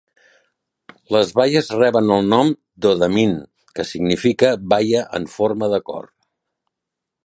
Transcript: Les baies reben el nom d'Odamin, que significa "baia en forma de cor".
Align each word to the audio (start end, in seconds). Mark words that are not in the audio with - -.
Les 1.15 1.33
baies 1.39 1.69
reben 1.81 2.09
el 2.17 2.31
nom 2.35 2.49
d'Odamin, 2.85 3.37
que 3.77 3.87
significa 3.93 4.53
"baia 4.75 5.07
en 5.21 5.33
forma 5.39 5.75
de 5.77 5.85
cor". 5.93 6.15